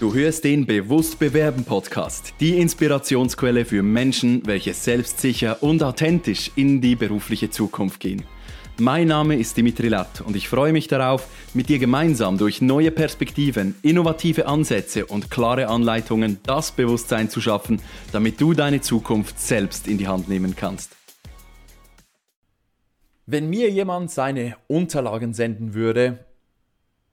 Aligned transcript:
Du 0.00 0.14
hörst 0.14 0.44
den 0.44 0.64
Bewusst 0.64 1.18
Bewerben 1.18 1.62
Podcast, 1.62 2.32
die 2.40 2.58
Inspirationsquelle 2.58 3.66
für 3.66 3.82
Menschen, 3.82 4.40
welche 4.46 4.72
selbstsicher 4.72 5.62
und 5.62 5.82
authentisch 5.82 6.50
in 6.56 6.80
die 6.80 6.96
berufliche 6.96 7.50
Zukunft 7.50 8.00
gehen. 8.00 8.24
Mein 8.78 9.08
Name 9.08 9.36
ist 9.36 9.58
Dimitri 9.58 9.88
Latt 9.88 10.22
und 10.22 10.36
ich 10.36 10.48
freue 10.48 10.72
mich 10.72 10.88
darauf, 10.88 11.28
mit 11.52 11.68
dir 11.68 11.78
gemeinsam 11.78 12.38
durch 12.38 12.62
neue 12.62 12.90
Perspektiven, 12.90 13.74
innovative 13.82 14.46
Ansätze 14.46 15.04
und 15.04 15.30
klare 15.30 15.68
Anleitungen 15.68 16.38
das 16.44 16.72
Bewusstsein 16.72 17.28
zu 17.28 17.42
schaffen, 17.42 17.82
damit 18.10 18.40
du 18.40 18.54
deine 18.54 18.80
Zukunft 18.80 19.38
selbst 19.38 19.86
in 19.86 19.98
die 19.98 20.08
Hand 20.08 20.30
nehmen 20.30 20.56
kannst. 20.56 20.96
Wenn 23.26 23.50
mir 23.50 23.68
jemand 23.68 24.10
seine 24.10 24.56
Unterlagen 24.66 25.34
senden 25.34 25.74
würde, 25.74 26.24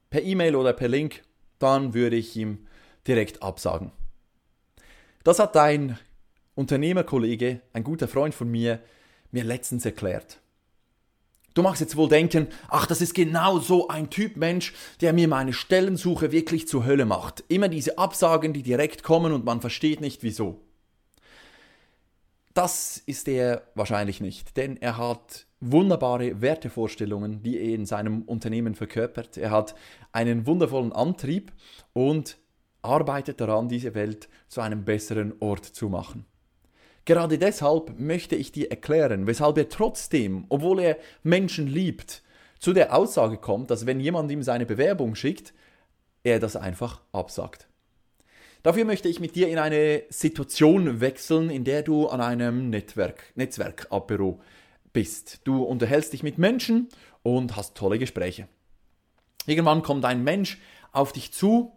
per 0.09 0.23
E-Mail 0.23 0.55
oder 0.55 0.71
per 0.71 0.87
Link, 0.87 1.23
dann 1.59 1.93
würde 1.93 2.15
ich 2.15 2.33
ihm 2.37 2.59
direkt 3.07 3.41
absagen. 3.41 3.91
Das 5.23 5.39
hat 5.39 5.55
ein 5.57 5.97
Unternehmerkollege, 6.55 7.61
ein 7.73 7.83
guter 7.83 8.07
Freund 8.07 8.33
von 8.33 8.49
mir, 8.49 8.79
mir 9.31 9.43
letztens 9.43 9.85
erklärt. 9.85 10.39
Du 11.53 11.63
magst 11.63 11.81
jetzt 11.81 11.95
wohl 11.95 12.07
denken, 12.07 12.47
ach, 12.67 12.85
das 12.85 13.01
ist 13.01 13.15
genau 13.15 13.57
so 13.57 13.87
ein 13.87 14.11
Typ 14.11 14.37
Mensch, 14.37 14.73
der 15.01 15.11
mir 15.11 15.27
meine 15.27 15.53
Stellensuche 15.53 16.31
wirklich 16.31 16.67
zur 16.67 16.85
Hölle 16.85 17.05
macht. 17.05 17.43
Immer 17.47 17.67
diese 17.67 17.97
Absagen, 17.97 18.53
die 18.53 18.61
direkt 18.61 19.01
kommen 19.01 19.33
und 19.33 19.43
man 19.43 19.59
versteht 19.59 19.99
nicht 19.99 20.21
wieso. 20.21 20.61
Das 22.53 23.01
ist 23.05 23.27
er 23.27 23.63
wahrscheinlich 23.75 24.21
nicht, 24.21 24.55
denn 24.55 24.77
er 24.77 24.97
hat 24.97 25.47
wunderbare 25.59 26.41
Wertevorstellungen, 26.41 27.41
die 27.41 27.57
er 27.57 27.73
in 27.73 27.85
seinem 27.85 28.21
Unternehmen 28.23 28.75
verkörpert. 28.75 29.37
Er 29.37 29.51
hat 29.51 29.75
einen 30.11 30.45
wundervollen 30.45 30.91
Antrieb 30.91 31.51
und 31.93 32.37
arbeitet 32.81 33.41
daran, 33.41 33.69
diese 33.69 33.95
Welt 33.95 34.29
zu 34.47 34.61
einem 34.61 34.85
besseren 34.85 35.33
Ort 35.39 35.65
zu 35.65 35.89
machen. 35.89 36.25
Gerade 37.05 37.37
deshalb 37.37 37.99
möchte 37.99 38.35
ich 38.35 38.51
dir 38.51 38.69
erklären, 38.69 39.27
weshalb 39.27 39.57
er 39.57 39.69
trotzdem, 39.69 40.45
obwohl 40.49 40.81
er 40.81 40.97
Menschen 41.23 41.67
liebt, 41.67 42.21
zu 42.59 42.73
der 42.73 42.95
Aussage 42.95 43.37
kommt, 43.37 43.71
dass 43.71 43.85
wenn 43.85 43.99
jemand 43.99 44.31
ihm 44.31 44.43
seine 44.43 44.65
Bewerbung 44.65 45.15
schickt, 45.15 45.53
er 46.23 46.39
das 46.39 46.55
einfach 46.55 47.01
absagt. 47.11 47.67
Dafür 48.63 48.83
möchte 48.83 49.07
ich 49.07 49.19
mit 49.19 49.35
dir 49.35 49.47
in 49.47 49.59
eine 49.59 50.03
Situation 50.09 50.99
wechseln, 50.99 51.49
in 51.49 51.63
der 51.63 51.83
du 51.83 52.07
an 52.07 52.19
einem 52.19 52.69
Netzwerk, 52.69 53.31
Netzwerkapero 53.35 54.41
bist. 54.91 55.41
Du 55.45 55.63
unterhältst 55.63 56.11
dich 56.11 56.23
mit 56.23 56.37
Menschen 56.37 56.89
und 57.23 57.55
hast 57.55 57.75
tolle 57.75 57.99
Gespräche. 57.99 58.49
Irgendwann 59.45 59.83
kommt 59.83 60.03
ein 60.03 60.23
Mensch 60.23 60.59
auf 60.91 61.13
dich 61.13 61.31
zu 61.31 61.71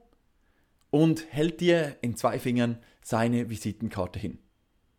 und 0.91 1.27
hält 1.31 1.61
dir 1.61 1.97
in 2.01 2.17
zwei 2.17 2.39
Fingern 2.39 2.79
seine 3.03 3.49
Visitenkarte 3.51 4.19
hin. 4.19 4.39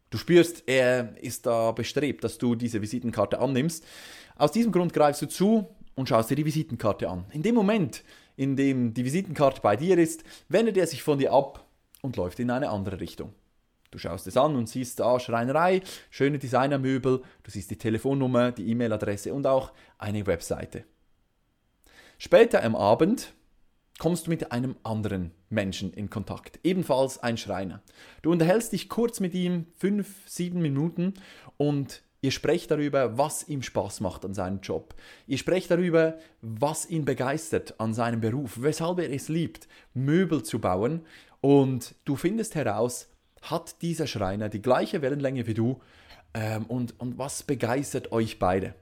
Du 0.09 0.17
spürst, 0.17 0.63
er 0.67 1.15
ist 1.21 1.45
da 1.45 1.71
bestrebt, 1.71 2.23
dass 2.23 2.37
du 2.37 2.55
diese 2.55 2.81
Visitenkarte 2.81 3.39
annimmst. 3.39 3.85
Aus 4.35 4.51
diesem 4.51 4.71
Grund 4.71 4.93
greifst 4.93 5.21
du 5.21 5.27
zu 5.27 5.67
und 5.95 6.09
schaust 6.09 6.29
dir 6.29 6.35
die 6.35 6.45
Visitenkarte 6.45 7.09
an. 7.09 7.25
In 7.31 7.43
dem 7.43 7.55
Moment, 7.55 8.03
in 8.35 8.55
dem 8.55 8.93
die 8.93 9.05
Visitenkarte 9.05 9.61
bei 9.61 9.75
dir 9.75 9.97
ist, 9.97 10.23
wendet 10.49 10.77
er 10.77 10.87
sich 10.87 11.01
von 11.01 11.17
dir 11.17 11.31
ab 11.31 11.65
und 12.01 12.17
läuft 12.17 12.39
in 12.39 12.51
eine 12.51 12.69
andere 12.69 12.99
Richtung. 12.99 13.33
Du 13.91 13.97
schaust 13.97 14.25
es 14.27 14.37
an 14.37 14.55
und 14.55 14.69
siehst 14.69 14.99
da 14.99 15.19
Schreinerei, 15.19 15.81
schöne 16.09 16.39
Designermöbel, 16.39 17.21
du 17.43 17.51
siehst 17.51 17.71
die 17.71 17.77
Telefonnummer, 17.77 18.51
die 18.51 18.69
E-Mail-Adresse 18.69 19.33
und 19.33 19.45
auch 19.45 19.73
eine 19.97 20.25
Webseite. 20.27 20.85
Später 22.17 22.63
am 22.63 22.75
Abend 22.75 23.33
kommst 24.01 24.25
du 24.25 24.31
mit 24.31 24.51
einem 24.51 24.77
anderen 24.81 25.29
Menschen 25.51 25.93
in 25.93 26.09
Kontakt, 26.09 26.59
ebenfalls 26.63 27.21
ein 27.21 27.37
Schreiner. 27.37 27.83
Du 28.23 28.31
unterhältst 28.31 28.73
dich 28.73 28.89
kurz 28.89 29.19
mit 29.19 29.35
ihm, 29.35 29.67
fünf, 29.77 30.27
sieben 30.27 30.59
Minuten 30.59 31.13
und 31.57 32.01
ihr 32.21 32.31
sprecht 32.31 32.71
darüber, 32.71 33.19
was 33.19 33.47
ihm 33.47 33.61
Spaß 33.61 33.99
macht 33.99 34.25
an 34.25 34.33
seinem 34.33 34.59
Job. 34.61 34.95
Ihr 35.27 35.37
sprecht 35.37 35.69
darüber, 35.69 36.17
was 36.41 36.89
ihn 36.89 37.05
begeistert 37.05 37.79
an 37.79 37.93
seinem 37.93 38.21
Beruf, 38.21 38.63
weshalb 38.63 38.97
er 38.97 39.13
es 39.13 39.29
liebt, 39.29 39.67
Möbel 39.93 40.41
zu 40.41 40.57
bauen 40.57 41.01
und 41.39 41.93
du 42.03 42.15
findest 42.15 42.55
heraus, 42.55 43.07
hat 43.43 43.83
dieser 43.83 44.07
Schreiner 44.07 44.49
die 44.49 44.63
gleiche 44.63 45.03
Wellenlänge 45.03 45.45
wie 45.45 45.53
du 45.53 45.79
ähm, 46.33 46.65
und, 46.65 46.99
und 46.99 47.19
was 47.19 47.43
begeistert 47.43 48.11
euch 48.11 48.39
beide. 48.39 48.73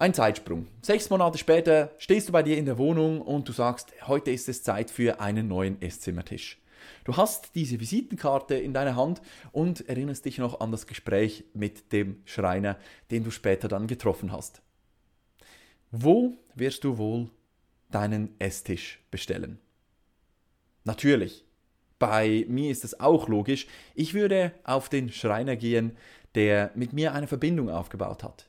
Ein 0.00 0.14
Zeitsprung. 0.14 0.68
Sechs 0.80 1.10
Monate 1.10 1.38
später 1.38 1.90
stehst 1.98 2.28
du 2.28 2.32
bei 2.32 2.44
dir 2.44 2.56
in 2.56 2.66
der 2.66 2.78
Wohnung 2.78 3.20
und 3.20 3.48
du 3.48 3.52
sagst, 3.52 3.92
heute 4.06 4.30
ist 4.30 4.48
es 4.48 4.62
Zeit 4.62 4.92
für 4.92 5.18
einen 5.18 5.48
neuen 5.48 5.82
Esszimmertisch. 5.82 6.62
Du 7.02 7.16
hast 7.16 7.56
diese 7.56 7.80
Visitenkarte 7.80 8.54
in 8.54 8.72
deiner 8.72 8.94
Hand 8.94 9.20
und 9.50 9.88
erinnerst 9.88 10.24
dich 10.24 10.38
noch 10.38 10.60
an 10.60 10.70
das 10.70 10.86
Gespräch 10.86 11.46
mit 11.52 11.92
dem 11.92 12.22
Schreiner, 12.26 12.78
den 13.10 13.24
du 13.24 13.32
später 13.32 13.66
dann 13.66 13.88
getroffen 13.88 14.30
hast. 14.30 14.62
Wo 15.90 16.36
wirst 16.54 16.84
du 16.84 16.96
wohl 16.96 17.28
deinen 17.90 18.36
Esstisch 18.38 19.00
bestellen? 19.10 19.58
Natürlich, 20.84 21.44
bei 21.98 22.46
mir 22.48 22.70
ist 22.70 22.84
es 22.84 23.00
auch 23.00 23.26
logisch, 23.26 23.66
ich 23.96 24.14
würde 24.14 24.52
auf 24.62 24.88
den 24.88 25.10
Schreiner 25.10 25.56
gehen, 25.56 25.96
der 26.36 26.70
mit 26.76 26.92
mir 26.92 27.14
eine 27.14 27.26
Verbindung 27.26 27.68
aufgebaut 27.68 28.22
hat 28.22 28.47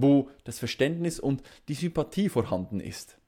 wo 0.00 0.30
das 0.44 0.58
Verständnis 0.58 1.18
und 1.18 1.42
die 1.68 1.74
Sympathie 1.74 2.28
vorhanden 2.28 2.80
ist. 2.80 3.18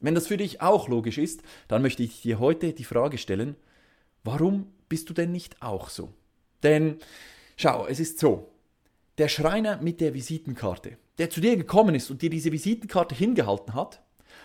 Wenn 0.00 0.14
das 0.14 0.28
für 0.28 0.36
dich 0.36 0.62
auch 0.62 0.88
logisch 0.88 1.18
ist, 1.18 1.42
dann 1.66 1.82
möchte 1.82 2.04
ich 2.04 2.22
dir 2.22 2.38
heute 2.38 2.72
die 2.72 2.84
Frage 2.84 3.18
stellen, 3.18 3.56
warum 4.22 4.72
bist 4.88 5.10
du 5.10 5.14
denn 5.14 5.32
nicht 5.32 5.60
auch 5.60 5.88
so? 5.88 6.14
Denn 6.62 6.98
schau, 7.56 7.86
es 7.86 7.98
ist 7.98 8.20
so, 8.20 8.52
der 9.18 9.28
Schreiner 9.28 9.82
mit 9.82 10.00
der 10.00 10.14
Visitenkarte, 10.14 10.98
der 11.18 11.30
zu 11.30 11.40
dir 11.40 11.56
gekommen 11.56 11.96
ist 11.96 12.10
und 12.10 12.22
dir 12.22 12.30
diese 12.30 12.52
Visitenkarte 12.52 13.16
hingehalten 13.16 13.74
hat, 13.74 14.00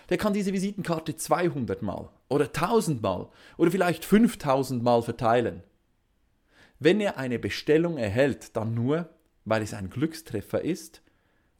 der 0.09 0.18
kann 0.18 0.34
diese 0.34 0.53
Visitenkarte 0.53 1.16
200 1.16 1.84
Mal 1.84 2.09
oder 2.30 2.46
1000 2.46 3.02
Mal 3.03 3.30
oder 3.58 3.70
vielleicht 3.70 4.06
5000 4.06 4.81
Mal 4.81 5.03
verteilen. 5.03 5.62
Wenn 6.80 7.00
er 7.00 7.18
eine 7.18 7.38
Bestellung 7.38 7.97
erhält, 7.97 8.56
dann 8.56 8.74
nur, 8.74 9.09
weil 9.46 9.62
es 9.62 9.75
ein 9.75 9.91
Glückstreffer 9.91 10.62
ist 10.62 11.03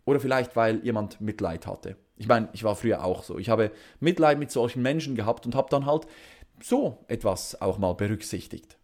oder 0.06 0.20
vielleicht, 0.20 0.56
weil 0.56 0.84
jemand 0.84 1.22
Mitleid 1.22 1.68
hatte. 1.68 1.98
Ich 2.16 2.28
meine, 2.28 2.50
ich 2.54 2.64
war 2.64 2.76
früher 2.76 3.04
auch 3.04 3.24
so. 3.24 3.38
Ich 3.38 3.50
habe 3.50 3.72
Mitleid 4.00 4.38
mit 4.38 4.52
solchen 4.52 4.82
Menschen 4.82 5.16
gehabt 5.16 5.46
und 5.46 5.56
habe 5.56 5.70
dann 5.70 5.86
halt 5.86 6.08
so 6.62 7.04
etwas 7.08 7.62
auch 7.62 7.78
mal 7.78 7.94
berücksichtigt. 7.94 8.78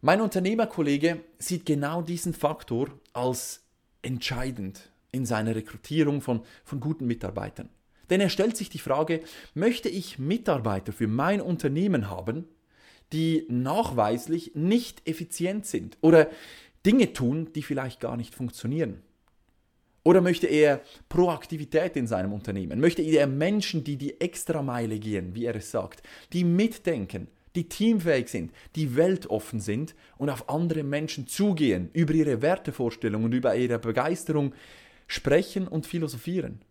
Mein 0.00 0.20
Unternehmerkollege 0.20 1.20
sieht 1.38 1.66
genau 1.66 2.02
diesen 2.02 2.34
Faktor 2.34 2.88
als 3.12 3.64
entscheidend 4.02 4.90
in 5.10 5.26
seiner 5.26 5.56
Rekrutierung 5.56 6.20
von, 6.20 6.42
von 6.64 6.78
guten 6.78 7.06
Mitarbeitern. 7.06 7.70
Denn 8.10 8.20
er 8.20 8.28
stellt 8.28 8.56
sich 8.56 8.70
die 8.70 8.78
Frage, 8.78 9.22
möchte 9.54 9.88
ich 9.88 10.18
Mitarbeiter 10.18 10.92
für 10.92 11.08
mein 11.08 11.40
Unternehmen 11.40 12.08
haben, 12.08 12.46
die 13.12 13.46
nachweislich 13.48 14.52
nicht 14.54 15.06
effizient 15.08 15.66
sind 15.66 15.98
oder 16.00 16.28
Dinge 16.86 17.12
tun, 17.12 17.52
die 17.54 17.62
vielleicht 17.62 18.00
gar 18.00 18.16
nicht 18.16 18.34
funktionieren? 18.34 19.02
Oder 20.08 20.22
möchte 20.22 20.46
er 20.46 20.80
Proaktivität 21.10 21.94
in 21.94 22.06
seinem 22.06 22.32
Unternehmen? 22.32 22.80
Möchte 22.80 23.02
er 23.02 23.26
Menschen, 23.26 23.84
die 23.84 23.98
die 23.98 24.18
Extrameile 24.22 24.98
gehen, 24.98 25.34
wie 25.34 25.44
er 25.44 25.54
es 25.54 25.70
sagt, 25.70 26.02
die 26.32 26.44
mitdenken, 26.44 27.28
die 27.54 27.68
teamfähig 27.68 28.30
sind, 28.30 28.50
die 28.74 28.96
weltoffen 28.96 29.60
sind 29.60 29.94
und 30.16 30.30
auf 30.30 30.48
andere 30.48 30.82
Menschen 30.82 31.26
zugehen, 31.26 31.90
über 31.92 32.14
ihre 32.14 32.40
Wertevorstellungen, 32.40 33.32
über 33.32 33.54
ihre 33.54 33.78
Begeisterung 33.78 34.54
sprechen 35.08 35.68
und 35.68 35.86
philosophieren? 35.86 36.62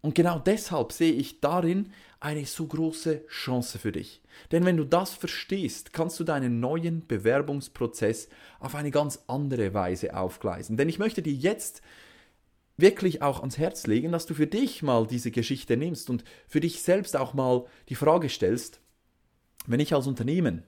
Und 0.00 0.14
genau 0.14 0.38
deshalb 0.38 0.92
sehe 0.92 1.12
ich 1.12 1.42
darin 1.42 1.92
eine 2.18 2.46
so 2.46 2.66
große 2.66 3.26
Chance 3.26 3.78
für 3.78 3.92
dich. 3.92 4.22
Denn 4.52 4.64
wenn 4.64 4.78
du 4.78 4.84
das 4.84 5.10
verstehst, 5.10 5.92
kannst 5.92 6.18
du 6.18 6.24
deinen 6.24 6.60
neuen 6.60 7.06
Bewerbungsprozess 7.06 8.30
auf 8.58 8.74
eine 8.74 8.90
ganz 8.90 9.22
andere 9.26 9.74
Weise 9.74 10.16
aufgleisen. 10.16 10.78
Denn 10.78 10.88
ich 10.88 10.98
möchte 10.98 11.20
dir 11.20 11.34
jetzt 11.34 11.82
wirklich 12.76 13.22
auch 13.22 13.40
ans 13.40 13.58
Herz 13.58 13.86
legen, 13.86 14.12
dass 14.12 14.26
du 14.26 14.34
für 14.34 14.46
dich 14.46 14.82
mal 14.82 15.06
diese 15.06 15.30
Geschichte 15.30 15.76
nimmst 15.76 16.10
und 16.10 16.24
für 16.48 16.60
dich 16.60 16.82
selbst 16.82 17.16
auch 17.16 17.34
mal 17.34 17.66
die 17.88 17.94
Frage 17.94 18.28
stellst, 18.28 18.80
wenn 19.66 19.80
ich 19.80 19.94
als 19.94 20.06
Unternehmen, 20.06 20.64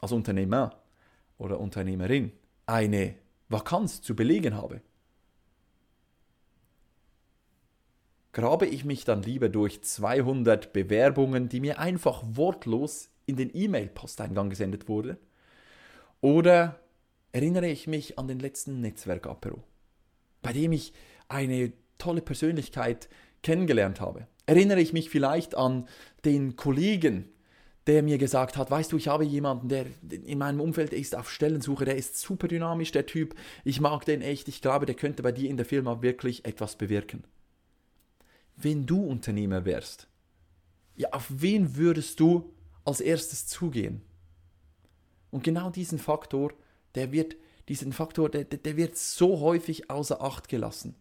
als 0.00 0.12
Unternehmer 0.12 0.82
oder 1.38 1.58
Unternehmerin 1.58 2.32
eine 2.66 3.14
Vakanz 3.48 4.02
zu 4.02 4.14
belegen 4.14 4.54
habe, 4.54 4.82
grabe 8.32 8.66
ich 8.66 8.84
mich 8.84 9.04
dann 9.04 9.22
lieber 9.22 9.48
durch 9.48 9.82
200 9.82 10.72
Bewerbungen, 10.72 11.48
die 11.48 11.60
mir 11.60 11.78
einfach 11.78 12.22
wortlos 12.24 13.10
in 13.26 13.36
den 13.36 13.50
E-Mail-Posteingang 13.54 14.50
gesendet 14.50 14.88
wurden? 14.88 15.16
Oder 16.20 16.80
erinnere 17.32 17.68
ich 17.68 17.86
mich 17.86 18.18
an 18.18 18.28
den 18.28 18.38
letzten 18.38 18.80
Netzwerkapero, 18.80 19.62
bei 20.40 20.52
dem 20.52 20.72
ich 20.72 20.92
eine 21.32 21.72
tolle 21.98 22.22
Persönlichkeit 22.22 23.08
kennengelernt 23.42 24.00
habe. 24.00 24.26
Erinnere 24.46 24.80
ich 24.80 24.92
mich 24.92 25.10
vielleicht 25.10 25.54
an 25.54 25.88
den 26.24 26.56
Kollegen, 26.56 27.28
der 27.86 28.02
mir 28.02 28.18
gesagt 28.18 28.56
hat, 28.56 28.70
weißt 28.70 28.92
du, 28.92 28.96
ich 28.96 29.08
habe 29.08 29.24
jemanden, 29.24 29.68
der 29.68 29.86
in 30.10 30.38
meinem 30.38 30.60
Umfeld 30.60 30.92
ist 30.92 31.16
auf 31.16 31.30
Stellensuche, 31.30 31.84
der 31.84 31.96
ist 31.96 32.18
super 32.18 32.48
dynamisch, 32.48 32.92
der 32.92 33.06
Typ, 33.06 33.34
ich 33.64 33.80
mag 33.80 34.04
den 34.04 34.22
echt, 34.22 34.48
ich 34.48 34.62
glaube, 34.62 34.86
der 34.86 34.94
könnte 34.94 35.22
bei 35.22 35.32
dir 35.32 35.50
in 35.50 35.56
der 35.56 35.66
Firma 35.66 36.02
wirklich 36.02 36.44
etwas 36.44 36.76
bewirken. 36.76 37.24
Wenn 38.56 38.86
du 38.86 39.04
Unternehmer 39.04 39.64
wärst, 39.64 40.06
ja, 40.94 41.08
auf 41.12 41.26
wen 41.28 41.76
würdest 41.76 42.20
du 42.20 42.52
als 42.84 43.00
erstes 43.00 43.46
zugehen? 43.46 44.02
Und 45.30 45.42
genau 45.42 45.70
diesen 45.70 45.98
Faktor, 45.98 46.52
der 46.94 47.10
wird, 47.10 47.36
diesen 47.68 47.92
Faktor, 47.92 48.28
der, 48.28 48.44
der 48.44 48.76
wird 48.76 48.96
so 48.96 49.40
häufig 49.40 49.90
außer 49.90 50.20
Acht 50.20 50.48
gelassen 50.48 50.94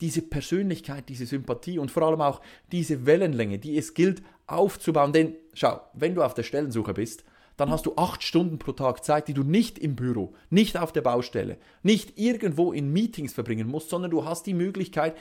diese 0.00 0.22
Persönlichkeit, 0.22 1.08
diese 1.08 1.26
Sympathie 1.26 1.78
und 1.78 1.90
vor 1.90 2.02
allem 2.02 2.20
auch 2.20 2.40
diese 2.72 3.06
Wellenlänge, 3.06 3.58
die 3.58 3.78
es 3.78 3.94
gilt 3.94 4.22
aufzubauen. 4.46 5.12
Denn 5.12 5.34
schau, 5.54 5.80
wenn 5.94 6.14
du 6.14 6.22
auf 6.22 6.34
der 6.34 6.42
Stellensuche 6.42 6.94
bist, 6.94 7.24
dann 7.56 7.70
hast 7.70 7.86
du 7.86 7.94
acht 7.96 8.22
Stunden 8.22 8.58
pro 8.58 8.72
Tag 8.72 9.02
Zeit, 9.02 9.28
die 9.28 9.34
du 9.34 9.42
nicht 9.42 9.78
im 9.78 9.96
Büro, 9.96 10.34
nicht 10.50 10.76
auf 10.76 10.92
der 10.92 11.00
Baustelle, 11.00 11.56
nicht 11.82 12.18
irgendwo 12.18 12.72
in 12.72 12.92
Meetings 12.92 13.32
verbringen 13.32 13.68
musst, 13.68 13.88
sondern 13.88 14.10
du 14.10 14.24
hast 14.24 14.46
die 14.46 14.54
Möglichkeit, 14.54 15.16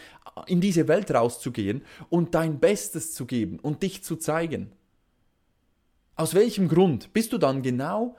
in 0.48 0.60
diese 0.60 0.88
Welt 0.88 1.12
rauszugehen 1.12 1.84
und 2.10 2.36
dein 2.36 2.60
Bestes 2.60 3.14
zu 3.14 3.26
geben 3.26 3.60
und 3.60 3.84
dich 3.84 4.04
zu 4.04 4.18
zeigen. 4.18 4.74
Aus 6.18 6.34
welchem 6.34 6.68
Grund 6.68 7.14
bist 7.14 7.32
du 7.34 7.38
dann 7.38 7.62
genau 7.62 8.18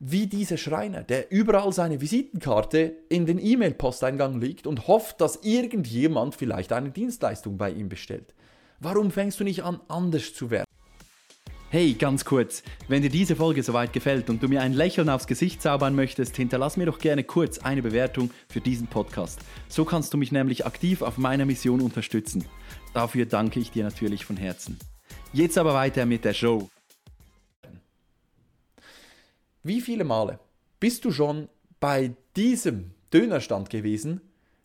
wie 0.00 0.26
dieser 0.26 0.56
Schreiner, 0.56 1.02
der 1.02 1.30
überall 1.30 1.72
seine 1.72 2.00
Visitenkarte 2.00 2.96
in 3.08 3.26
den 3.26 3.38
E-Mail-Posteingang 3.38 4.40
legt 4.40 4.66
und 4.66 4.88
hofft, 4.88 5.20
dass 5.20 5.40
irgendjemand 5.42 6.34
vielleicht 6.34 6.72
eine 6.72 6.90
Dienstleistung 6.90 7.56
bei 7.56 7.70
ihm 7.70 7.88
bestellt. 7.88 8.34
Warum 8.80 9.10
fängst 9.10 9.40
du 9.40 9.44
nicht 9.44 9.62
an, 9.62 9.80
anders 9.88 10.34
zu 10.34 10.50
werden? 10.50 10.66
Hey, 11.70 11.94
ganz 11.94 12.24
kurz, 12.24 12.62
wenn 12.86 13.02
dir 13.02 13.10
diese 13.10 13.34
Folge 13.34 13.62
soweit 13.64 13.92
gefällt 13.92 14.30
und 14.30 14.40
du 14.40 14.48
mir 14.48 14.62
ein 14.62 14.74
Lächeln 14.74 15.08
aufs 15.08 15.26
Gesicht 15.26 15.60
zaubern 15.60 15.96
möchtest, 15.96 16.36
hinterlass 16.36 16.76
mir 16.76 16.86
doch 16.86 17.00
gerne 17.00 17.24
kurz 17.24 17.58
eine 17.58 17.82
Bewertung 17.82 18.30
für 18.48 18.60
diesen 18.60 18.86
Podcast. 18.86 19.40
So 19.68 19.84
kannst 19.84 20.14
du 20.14 20.18
mich 20.18 20.30
nämlich 20.30 20.66
aktiv 20.66 21.02
auf 21.02 21.18
meiner 21.18 21.46
Mission 21.46 21.80
unterstützen. 21.80 22.44
Dafür 22.92 23.26
danke 23.26 23.58
ich 23.58 23.72
dir 23.72 23.82
natürlich 23.82 24.24
von 24.24 24.36
Herzen. 24.36 24.78
Jetzt 25.32 25.58
aber 25.58 25.74
weiter 25.74 26.06
mit 26.06 26.24
der 26.24 26.34
Show. 26.34 26.70
Wie 29.66 29.80
viele 29.80 30.04
Male 30.04 30.40
bist 30.78 31.06
du 31.06 31.10
schon 31.10 31.48
bei 31.80 32.14
diesem 32.36 32.90
Dönerstand 33.14 33.70
gewesen, 33.70 34.20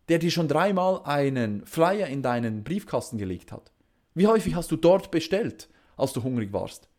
der 0.09 0.19
dir 0.19 0.29
schon 0.29 0.49
dreimal 0.49 1.03
einen 1.05 1.65
Flyer 1.65 2.07
in 2.07 2.21
deinen 2.21 2.65
Briefkasten 2.65 3.17
gelegt 3.17 3.53
hat? 3.53 3.71
Wie 4.13 4.27
häufig 4.27 4.55
hast 4.55 4.71
du 4.71 4.75
dort 4.75 5.09
bestellt, 5.09 5.69
als 5.95 6.11
du 6.11 6.21
hungrig 6.21 6.51
warst? 6.51 6.89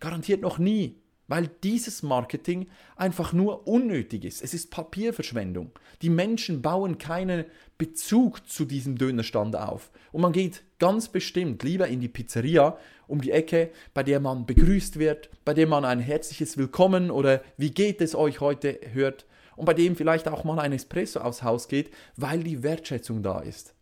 Garantiert 0.00 0.40
noch 0.40 0.58
nie. 0.58 1.03
Weil 1.34 1.50
dieses 1.64 2.04
Marketing 2.04 2.68
einfach 2.94 3.32
nur 3.32 3.66
unnötig 3.66 4.24
ist. 4.24 4.40
Es 4.40 4.54
ist 4.54 4.70
Papierverschwendung. 4.70 5.72
Die 6.00 6.08
Menschen 6.08 6.62
bauen 6.62 6.96
keinen 6.96 7.46
Bezug 7.76 8.48
zu 8.48 8.64
diesem 8.64 8.96
Dönerstand 8.96 9.56
auf. 9.56 9.90
Und 10.12 10.22
man 10.22 10.30
geht 10.30 10.62
ganz 10.78 11.08
bestimmt 11.08 11.64
lieber 11.64 11.88
in 11.88 11.98
die 11.98 12.06
Pizzeria 12.06 12.78
um 13.08 13.20
die 13.20 13.32
Ecke, 13.32 13.72
bei 13.94 14.04
der 14.04 14.20
man 14.20 14.46
begrüßt 14.46 15.00
wird, 15.00 15.28
bei 15.44 15.54
der 15.54 15.66
man 15.66 15.84
ein 15.84 15.98
herzliches 15.98 16.56
Willkommen 16.56 17.10
oder 17.10 17.42
wie 17.56 17.72
geht 17.72 18.00
es 18.00 18.14
euch 18.14 18.38
heute 18.38 18.78
hört 18.92 19.26
und 19.56 19.64
bei 19.64 19.74
dem 19.74 19.96
vielleicht 19.96 20.28
auch 20.28 20.44
mal 20.44 20.60
ein 20.60 20.72
Espresso 20.72 21.18
aufs 21.18 21.42
Haus 21.42 21.66
geht, 21.66 21.90
weil 22.14 22.44
die 22.44 22.62
Wertschätzung 22.62 23.24
da 23.24 23.40
ist. 23.40 23.73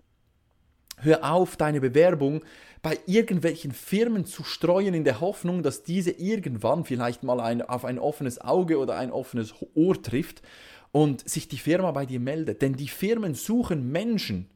Hör 0.99 1.33
auf, 1.33 1.57
deine 1.57 1.81
Bewerbung 1.81 2.43
bei 2.83 2.99
irgendwelchen 3.07 3.73
Firmen 3.73 4.25
zu 4.27 4.45
streuen 4.45 4.95
in 4.95 5.05
der 5.05 5.21
Hoffnung, 5.21 5.63
dass 5.63 5.85
diese 5.85 6.11
irgendwann 6.11 6.85
vielleicht 6.85 7.23
mal 7.23 7.41
ein, 7.41 7.63
auf 7.63 7.85
ein 7.85 7.99
offenes 7.99 8.41
Auge 8.41 8.79
oder 8.79 8.97
ein 8.97 9.13
offenes 9.13 9.55
Ohr 9.75 10.01
trifft 10.01 10.43
und 10.91 11.29
sich 11.29 11.49
die 11.49 11.59
Firma 11.59 11.93
bei 11.93 12.07
dir 12.07 12.21
meldet. 12.21 12.61
Denn 12.61 12.75
die 12.75 12.89
Firmen 12.89 13.35
suchen 13.35 13.91
Menschen, 13.91 14.51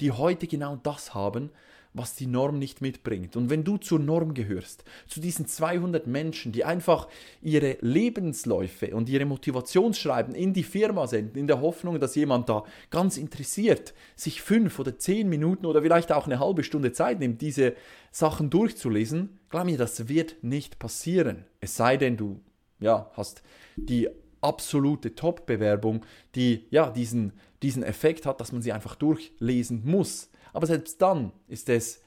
die 0.00 0.12
heute 0.12 0.46
genau 0.46 0.76
das 0.76 1.14
haben, 1.14 1.50
was 1.94 2.14
die 2.14 2.26
Norm 2.26 2.58
nicht 2.58 2.80
mitbringt. 2.80 3.36
Und 3.36 3.50
wenn 3.50 3.64
du 3.64 3.76
zur 3.76 3.98
Norm 3.98 4.34
gehörst, 4.34 4.84
zu 5.06 5.20
diesen 5.20 5.46
200 5.46 6.06
Menschen, 6.06 6.52
die 6.52 6.64
einfach 6.64 7.08
ihre 7.42 7.78
Lebensläufe 7.80 8.94
und 8.94 9.08
ihre 9.08 9.24
Motivationsschreiben 9.24 10.34
in 10.34 10.52
die 10.52 10.62
Firma 10.62 11.06
senden, 11.06 11.38
in 11.38 11.46
der 11.46 11.60
Hoffnung, 11.60 11.98
dass 12.00 12.14
jemand 12.14 12.48
da 12.48 12.64
ganz 12.90 13.16
interessiert 13.16 13.94
sich 14.16 14.42
fünf 14.42 14.78
oder 14.78 14.98
zehn 14.98 15.28
Minuten 15.28 15.66
oder 15.66 15.82
vielleicht 15.82 16.12
auch 16.12 16.26
eine 16.26 16.40
halbe 16.40 16.64
Stunde 16.64 16.92
Zeit 16.92 17.18
nimmt, 17.18 17.40
diese 17.40 17.74
Sachen 18.10 18.50
durchzulesen, 18.50 19.38
glaub 19.50 19.64
mir, 19.64 19.78
das 19.78 20.08
wird 20.08 20.36
nicht 20.42 20.78
passieren. 20.78 21.44
Es 21.60 21.76
sei 21.76 21.96
denn, 21.96 22.16
du 22.16 22.40
ja, 22.80 23.10
hast 23.14 23.42
die 23.76 24.08
absolute 24.40 25.14
Top-Bewerbung, 25.14 26.04
die 26.34 26.66
ja 26.70 26.90
diesen, 26.90 27.32
diesen 27.62 27.82
Effekt 27.82 28.26
hat, 28.26 28.40
dass 28.40 28.52
man 28.52 28.62
sie 28.62 28.72
einfach 28.72 28.94
durchlesen 28.94 29.82
muss. 29.84 30.30
Aber 30.52 30.66
selbst 30.66 31.00
dann 31.02 31.32
ist 31.48 31.68
es 31.68 32.00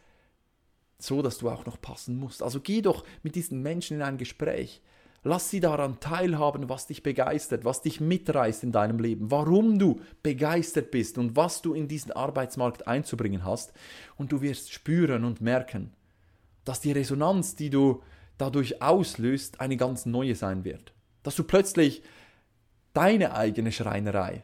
so, 0.97 1.21
dass 1.21 1.39
du 1.39 1.49
auch 1.49 1.65
noch 1.65 1.81
passen 1.81 2.17
musst. 2.17 2.43
Also 2.43 2.59
geh 2.59 2.81
doch 2.81 3.03
mit 3.23 3.35
diesen 3.35 3.61
Menschen 3.61 3.97
in 3.97 4.03
ein 4.03 4.17
Gespräch. 4.17 4.81
Lass 5.23 5.51
sie 5.51 5.59
daran 5.59 5.99
teilhaben, 5.99 6.67
was 6.67 6.87
dich 6.87 7.03
begeistert, 7.03 7.63
was 7.63 7.81
dich 7.81 8.01
mitreißt 8.01 8.63
in 8.63 8.71
deinem 8.71 8.97
Leben, 8.97 9.29
warum 9.29 9.77
du 9.77 10.01
begeistert 10.23 10.89
bist 10.89 11.19
und 11.19 11.35
was 11.35 11.61
du 11.61 11.73
in 11.75 11.87
diesen 11.87 12.11
Arbeitsmarkt 12.11 12.87
einzubringen 12.87 13.45
hast. 13.45 13.73
Und 14.17 14.31
du 14.31 14.41
wirst 14.41 14.73
spüren 14.73 15.23
und 15.23 15.39
merken, 15.39 15.93
dass 16.65 16.81
die 16.81 16.91
Resonanz, 16.91 17.55
die 17.55 17.69
du 17.69 18.01
dadurch 18.39 18.81
auslöst, 18.81 19.61
eine 19.61 19.77
ganz 19.77 20.07
neue 20.07 20.33
sein 20.33 20.63
wird. 20.63 20.93
Dass 21.21 21.35
du 21.35 21.43
plötzlich 21.43 22.01
deine 22.93 23.35
eigene 23.35 23.71
Schreinerei 23.71 24.43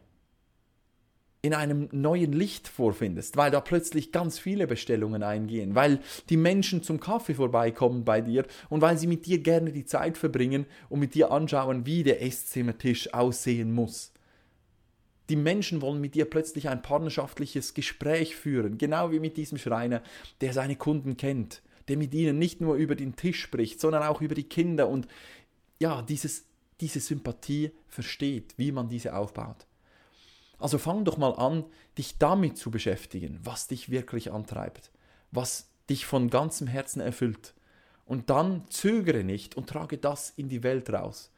in 1.41 1.53
einem 1.53 1.87
neuen 1.91 2.33
Licht 2.33 2.67
vorfindest, 2.67 3.37
weil 3.37 3.51
da 3.51 3.61
plötzlich 3.61 4.11
ganz 4.11 4.39
viele 4.39 4.67
Bestellungen 4.67 5.23
eingehen, 5.23 5.75
weil 5.75 5.99
die 6.29 6.37
Menschen 6.37 6.81
zum 6.81 6.99
Kaffee 6.99 7.35
vorbeikommen 7.35 8.03
bei 8.05 8.21
dir 8.21 8.45
und 8.69 8.81
weil 8.81 8.97
sie 8.97 9.07
mit 9.07 9.25
dir 9.25 9.39
gerne 9.39 9.71
die 9.71 9.85
Zeit 9.85 10.17
verbringen 10.17 10.65
und 10.89 10.99
mit 10.99 11.13
dir 11.13 11.31
anschauen, 11.31 11.85
wie 11.85 12.03
der 12.03 12.23
Esszimmertisch 12.23 13.13
aussehen 13.13 13.71
muss. 13.71 14.11
Die 15.29 15.35
Menschen 15.35 15.81
wollen 15.81 16.01
mit 16.01 16.15
dir 16.15 16.25
plötzlich 16.25 16.69
ein 16.69 16.81
partnerschaftliches 16.81 17.73
Gespräch 17.73 18.35
führen, 18.35 18.77
genau 18.77 19.11
wie 19.11 19.19
mit 19.19 19.37
diesem 19.37 19.57
Schreiner, 19.57 20.01
der 20.41 20.53
seine 20.53 20.75
Kunden 20.75 21.17
kennt, 21.17 21.61
der 21.87 21.97
mit 21.97 22.13
ihnen 22.13 22.39
nicht 22.39 22.61
nur 22.61 22.75
über 22.75 22.95
den 22.95 23.15
Tisch 23.15 23.41
spricht, 23.41 23.79
sondern 23.79 24.03
auch 24.03 24.21
über 24.21 24.35
die 24.35 24.43
Kinder 24.43 24.87
und 24.87 25.07
ja, 25.79 26.01
dieses, 26.01 26.45
diese 26.81 26.99
Sympathie 26.99 27.71
versteht, 27.87 28.53
wie 28.57 28.71
man 28.71 28.87
diese 28.87 29.15
aufbaut. 29.15 29.67
Also 30.59 30.77
fang 30.77 31.05
doch 31.05 31.17
mal 31.17 31.33
an, 31.33 31.65
dich 31.97 32.17
damit 32.17 32.57
zu 32.57 32.71
beschäftigen, 32.71 33.39
was 33.43 33.67
dich 33.67 33.89
wirklich 33.89 34.31
antreibt, 34.31 34.91
was 35.31 35.69
dich 35.89 36.05
von 36.05 36.29
ganzem 36.29 36.67
Herzen 36.67 36.99
erfüllt. 36.99 37.53
Und 38.05 38.29
dann 38.29 38.63
zögere 38.69 39.23
nicht 39.23 39.55
und 39.55 39.69
trage 39.69 39.97
das 39.97 40.31
in 40.31 40.49
die 40.49 40.63
Welt 40.63 40.89
raus. 40.89 41.31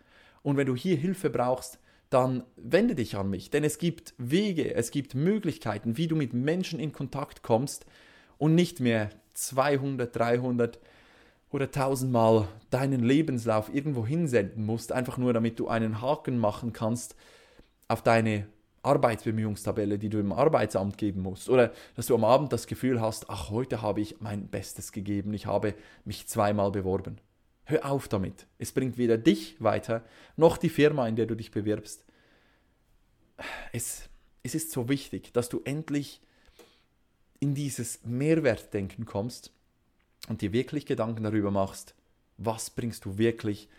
Und 0.43 0.57
wenn 0.57 0.67
du 0.67 0.75
hier 0.75 0.95
Hilfe 0.95 1.29
brauchst, 1.29 1.79
dann 2.09 2.43
wende 2.55 2.95
dich 2.95 3.15
an 3.17 3.29
mich, 3.29 3.51
denn 3.51 3.63
es 3.63 3.77
gibt 3.77 4.15
Wege, 4.17 4.73
es 4.73 4.89
gibt 4.89 5.13
Möglichkeiten, 5.13 5.97
wie 5.97 6.07
du 6.07 6.15
mit 6.15 6.33
Menschen 6.33 6.79
in 6.79 6.91
Kontakt 6.91 7.43
kommst 7.43 7.85
und 8.37 8.55
nicht 8.55 8.79
mehr 8.79 9.11
200, 9.35 10.15
300 10.15 10.79
oder 11.51 11.65
1000 11.65 12.11
Mal 12.11 12.47
deinen 12.71 13.03
Lebenslauf 13.03 13.73
irgendwo 13.73 14.07
hinsenden 14.07 14.65
musst, 14.65 14.91
einfach 14.91 15.17
nur 15.17 15.33
damit 15.33 15.59
du 15.59 15.67
einen 15.67 16.01
Haken 16.01 16.39
machen 16.39 16.73
kannst 16.73 17.15
auf 17.87 18.01
deine 18.01 18.47
Arbeitsbemühungstabelle, 18.89 19.99
die 19.99 20.09
du 20.09 20.19
im 20.19 20.31
Arbeitsamt 20.31 20.97
geben 20.97 21.21
musst. 21.21 21.49
Oder 21.49 21.71
dass 21.95 22.07
du 22.07 22.15
am 22.15 22.23
Abend 22.23 22.51
das 22.51 22.67
Gefühl 22.67 22.99
hast, 22.99 23.29
ach, 23.29 23.49
heute 23.49 23.81
habe 23.81 24.01
ich 24.01 24.19
mein 24.19 24.47
Bestes 24.47 24.91
gegeben, 24.91 25.33
ich 25.33 25.45
habe 25.45 25.75
mich 26.05 26.27
zweimal 26.27 26.71
beworben. 26.71 27.19
Hör 27.65 27.85
auf 27.85 28.07
damit. 28.07 28.47
Es 28.57 28.71
bringt 28.71 28.97
weder 28.97 29.17
dich 29.17 29.55
weiter, 29.61 30.03
noch 30.35 30.57
die 30.57 30.69
Firma, 30.69 31.07
in 31.07 31.15
der 31.15 31.27
du 31.27 31.35
dich 31.35 31.51
bewirbst. 31.51 32.03
Es, 33.71 34.09
es 34.41 34.55
ist 34.55 34.71
so 34.71 34.89
wichtig, 34.89 35.31
dass 35.33 35.49
du 35.49 35.61
endlich 35.63 36.21
in 37.39 37.53
dieses 37.53 38.03
Mehrwertdenken 38.03 39.05
kommst 39.05 39.51
und 40.27 40.41
dir 40.41 40.51
wirklich 40.51 40.85
Gedanken 40.85 41.23
darüber 41.23 41.51
machst, 41.51 41.93
was 42.37 42.71
bringst 42.71 43.05
du 43.05 43.17
wirklich 43.17 43.69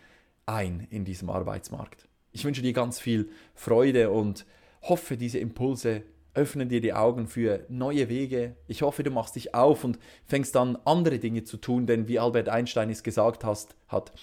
ein 0.45 0.87
in 0.89 1.05
diesem 1.05 1.29
Arbeitsmarkt. 1.29 2.07
Ich 2.31 2.45
wünsche 2.45 2.61
dir 2.61 2.73
ganz 2.73 2.99
viel 2.99 3.29
Freude 3.53 4.09
und 4.09 4.45
hoffe, 4.81 5.17
diese 5.17 5.39
Impulse 5.39 6.03
öffnen 6.33 6.69
dir 6.69 6.81
die 6.81 6.93
Augen 6.93 7.27
für 7.27 7.65
neue 7.69 8.07
Wege. 8.09 8.55
Ich 8.67 8.81
hoffe, 8.81 9.03
du 9.03 9.11
machst 9.11 9.35
dich 9.35 9.53
auf 9.53 9.83
und 9.83 9.99
fängst 10.25 10.55
an, 10.55 10.77
andere 10.85 11.19
Dinge 11.19 11.43
zu 11.43 11.57
tun, 11.57 11.85
denn 11.85 12.07
wie 12.07 12.19
Albert 12.19 12.49
Einstein 12.49 12.89
es 12.89 13.03
gesagt 13.03 13.43
hast, 13.43 13.75
hat, 13.87 14.13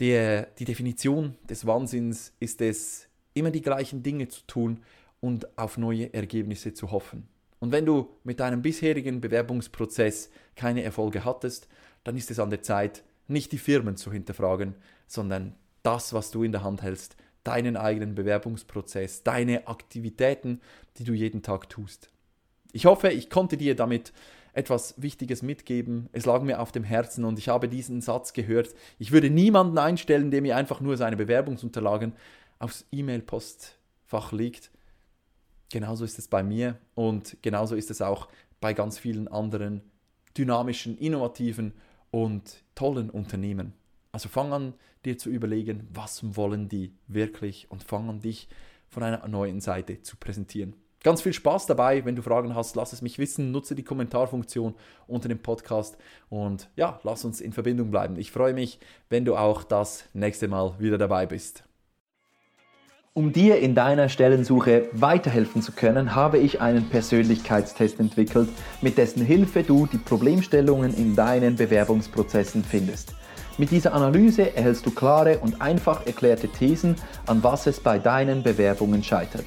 der, 0.00 0.48
die 0.58 0.64
Definition 0.64 1.36
des 1.48 1.66
Wahnsinns 1.66 2.32
ist 2.40 2.60
es, 2.60 3.08
immer 3.34 3.50
die 3.50 3.62
gleichen 3.62 4.02
Dinge 4.02 4.28
zu 4.28 4.42
tun 4.46 4.80
und 5.20 5.58
auf 5.58 5.78
neue 5.78 6.12
Ergebnisse 6.12 6.72
zu 6.74 6.90
hoffen. 6.90 7.28
Und 7.58 7.72
wenn 7.72 7.86
du 7.86 8.08
mit 8.22 8.38
deinem 8.40 8.62
bisherigen 8.62 9.20
Bewerbungsprozess 9.20 10.30
keine 10.54 10.82
Erfolge 10.82 11.24
hattest, 11.24 11.68
dann 12.04 12.16
ist 12.16 12.30
es 12.30 12.38
an 12.38 12.50
der 12.50 12.62
Zeit, 12.62 13.02
nicht 13.26 13.52
die 13.52 13.58
Firmen 13.58 13.96
zu 13.96 14.12
hinterfragen, 14.12 14.74
sondern 15.06 15.54
das, 15.82 16.12
was 16.12 16.30
du 16.30 16.44
in 16.44 16.52
der 16.52 16.62
Hand 16.62 16.82
hältst, 16.82 17.16
deinen 17.44 17.76
eigenen 17.76 18.14
Bewerbungsprozess, 18.14 19.22
deine 19.22 19.66
Aktivitäten, 19.68 20.60
die 20.96 21.04
du 21.04 21.12
jeden 21.12 21.42
Tag 21.42 21.68
tust. 21.68 22.10
Ich 22.72 22.86
hoffe, 22.86 23.08
ich 23.08 23.30
konnte 23.30 23.56
dir 23.56 23.74
damit 23.74 24.12
etwas 24.52 25.00
Wichtiges 25.00 25.42
mitgeben. 25.42 26.08
Es 26.12 26.26
lag 26.26 26.42
mir 26.42 26.60
auf 26.60 26.72
dem 26.72 26.84
Herzen 26.84 27.24
und 27.24 27.38
ich 27.38 27.48
habe 27.48 27.68
diesen 27.68 28.00
Satz 28.00 28.32
gehört. 28.32 28.74
Ich 28.98 29.12
würde 29.12 29.30
niemanden 29.30 29.78
einstellen, 29.78 30.30
der 30.30 30.42
mir 30.42 30.56
einfach 30.56 30.80
nur 30.80 30.96
seine 30.96 31.16
Bewerbungsunterlagen 31.16 32.12
aufs 32.58 32.84
E-Mail-Postfach 32.90 34.32
legt. 34.32 34.70
Genauso 35.70 36.04
ist 36.04 36.18
es 36.18 36.28
bei 36.28 36.42
mir 36.42 36.78
und 36.94 37.36
genauso 37.42 37.76
ist 37.76 37.90
es 37.90 38.02
auch 38.02 38.28
bei 38.60 38.74
ganz 38.74 38.98
vielen 38.98 39.28
anderen 39.28 39.82
dynamischen, 40.36 40.98
innovativen 40.98 41.72
und 42.10 42.64
tollen 42.74 43.10
Unternehmen. 43.10 43.74
Also 44.12 44.28
fang 44.28 44.52
an, 44.52 44.74
dir 45.04 45.18
zu 45.18 45.30
überlegen, 45.30 45.86
was 45.92 46.36
wollen 46.36 46.68
die 46.68 46.92
wirklich 47.06 47.70
und 47.70 47.82
fang 47.84 48.08
an, 48.08 48.20
dich 48.20 48.48
von 48.88 49.02
einer 49.02 49.26
neuen 49.28 49.60
Seite 49.60 50.02
zu 50.02 50.16
präsentieren. 50.16 50.74
Ganz 51.04 51.22
viel 51.22 51.32
Spaß 51.32 51.66
dabei. 51.66 52.04
Wenn 52.04 52.16
du 52.16 52.22
Fragen 52.22 52.54
hast, 52.56 52.74
lass 52.74 52.92
es 52.92 53.02
mich 53.02 53.18
wissen. 53.18 53.52
Nutze 53.52 53.76
die 53.76 53.84
Kommentarfunktion 53.84 54.74
unter 55.06 55.28
dem 55.28 55.38
Podcast 55.38 55.96
und 56.28 56.68
ja, 56.74 56.98
lass 57.04 57.24
uns 57.24 57.40
in 57.40 57.52
Verbindung 57.52 57.90
bleiben. 57.90 58.16
Ich 58.18 58.32
freue 58.32 58.52
mich, 58.52 58.80
wenn 59.08 59.24
du 59.24 59.36
auch 59.36 59.62
das 59.62 60.04
nächste 60.12 60.48
Mal 60.48 60.74
wieder 60.80 60.98
dabei 60.98 61.26
bist. 61.26 61.62
Um 63.14 63.32
dir 63.32 63.58
in 63.58 63.74
deiner 63.74 64.08
Stellensuche 64.08 64.88
weiterhelfen 64.92 65.62
zu 65.62 65.72
können, 65.72 66.14
habe 66.14 66.38
ich 66.38 66.60
einen 66.60 66.88
Persönlichkeitstest 66.88 67.98
entwickelt, 67.98 68.48
mit 68.80 68.96
dessen 68.96 69.24
Hilfe 69.24 69.62
du 69.62 69.86
die 69.86 69.98
Problemstellungen 69.98 70.96
in 70.96 71.16
deinen 71.16 71.56
Bewerbungsprozessen 71.56 72.62
findest. 72.62 73.14
Mit 73.58 73.70
dieser 73.72 73.92
Analyse 73.92 74.54
erhältst 74.54 74.86
du 74.86 74.92
klare 74.92 75.40
und 75.40 75.60
einfach 75.60 76.06
erklärte 76.06 76.46
Thesen, 76.46 76.94
an 77.26 77.42
was 77.42 77.66
es 77.66 77.80
bei 77.80 77.98
deinen 77.98 78.44
Bewerbungen 78.44 79.02
scheitert. 79.02 79.46